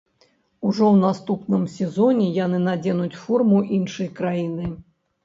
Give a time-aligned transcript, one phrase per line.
[0.67, 4.65] Ужо ў наступным сезоне яны надзенуць форму іншай краіны.